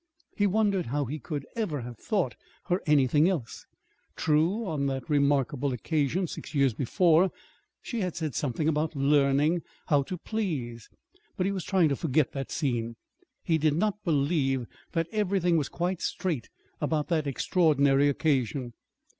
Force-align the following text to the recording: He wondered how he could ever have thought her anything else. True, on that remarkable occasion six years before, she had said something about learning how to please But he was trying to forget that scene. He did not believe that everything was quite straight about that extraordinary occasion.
He 0.35 0.47
wondered 0.47 0.87
how 0.87 1.05
he 1.05 1.19
could 1.19 1.45
ever 1.55 1.81
have 1.81 1.99
thought 1.99 2.33
her 2.69 2.81
anything 2.87 3.29
else. 3.29 3.67
True, 4.15 4.65
on 4.65 4.87
that 4.87 5.07
remarkable 5.07 5.71
occasion 5.73 6.25
six 6.25 6.55
years 6.55 6.73
before, 6.73 7.31
she 7.83 8.01
had 8.01 8.15
said 8.15 8.33
something 8.33 8.67
about 8.67 8.95
learning 8.95 9.61
how 9.89 10.01
to 10.01 10.17
please 10.17 10.89
But 11.37 11.45
he 11.45 11.51
was 11.51 11.63
trying 11.65 11.89
to 11.89 11.95
forget 11.95 12.31
that 12.31 12.49
scene. 12.49 12.95
He 13.43 13.59
did 13.59 13.75
not 13.75 14.03
believe 14.03 14.65
that 14.93 15.05
everything 15.11 15.55
was 15.55 15.69
quite 15.69 16.01
straight 16.01 16.49
about 16.79 17.09
that 17.09 17.27
extraordinary 17.27 18.09
occasion. 18.09 18.73